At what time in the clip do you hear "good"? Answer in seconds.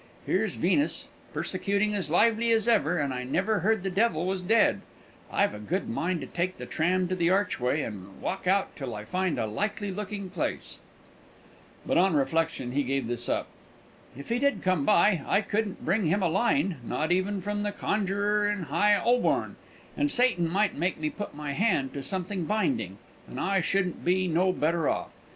5.59-5.87